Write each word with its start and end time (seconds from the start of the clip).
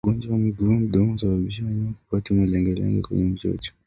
Ugonjwa 0.03 0.31
wa 0.31 0.39
miguu 0.39 0.65
na 0.71 0.79
midomo 0.79 1.11
husababisa 1.11 1.65
wanyama 1.65 1.93
kupata 1.93 2.33
malengelenge 2.33 3.01
kwenye 3.01 3.33
chuchu 3.37 3.73